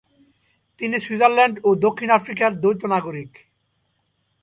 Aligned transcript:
তিনি 0.81 0.97
সুইজারল্যান্ড 0.99 1.55
ও 1.63 1.69
দক্ষিণ 1.85 2.09
আফ্রিকার 2.19 2.51
দ্বৈত 2.61 2.81
নাগরিক। 2.93 3.31